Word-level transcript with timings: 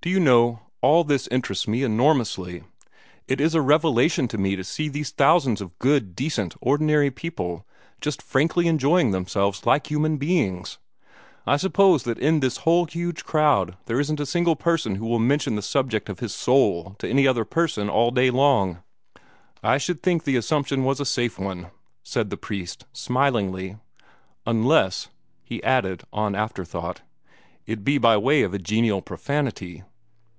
Do 0.00 0.10
you 0.14 0.20
know, 0.20 0.60
all 0.80 1.02
this 1.04 1.26
interests 1.26 1.66
me 1.66 1.82
enormously. 1.82 2.62
It 3.26 3.40
is 3.42 3.54
a 3.56 3.60
revelation 3.60 4.26
to 4.28 4.38
me 4.38 4.54
to 4.56 4.62
see 4.64 4.88
these 4.88 5.10
thousands 5.10 5.60
of 5.60 5.76
good, 5.80 6.14
decent, 6.14 6.54
ordinary 6.62 7.10
people, 7.10 7.66
just 8.00 8.22
frankly 8.22 8.68
enjoying 8.68 9.10
themselves 9.10 9.66
like 9.66 9.88
human 9.90 10.16
beings. 10.16 10.78
I 11.46 11.56
suppose 11.58 12.04
that 12.04 12.18
in 12.18 12.38
this 12.40 12.58
whole 12.58 12.84
huge 12.86 13.24
crowd 13.24 13.76
there 13.86 13.98
isn't 14.00 14.20
a 14.20 14.24
single 14.24 14.54
person 14.56 14.94
who 14.94 15.04
will 15.04 15.18
mention 15.18 15.56
the 15.56 15.62
subject 15.62 16.08
of 16.08 16.20
his 16.20 16.34
soul 16.34 16.94
to 17.00 17.10
any 17.10 17.26
other 17.26 17.44
person 17.44 17.90
all 17.90 18.12
day 18.12 18.30
long." 18.30 18.78
"I 19.64 19.76
should 19.78 20.00
think 20.00 20.22
the 20.24 20.36
assumption 20.36 20.84
was 20.84 21.00
a 21.00 21.04
safe 21.04 21.40
one," 21.40 21.70
said 22.04 22.30
the 22.30 22.38
priest, 22.38 22.86
smilingly, 22.92 23.76
"unless," 24.46 25.08
he 25.44 25.62
added 25.64 26.04
on 26.14 26.34
afterthought, 26.36 27.02
"it 27.66 27.84
be 27.84 27.98
by 27.98 28.16
way 28.16 28.40
of 28.40 28.54
a 28.54 28.58
genial 28.58 29.02
profanity. 29.02 29.82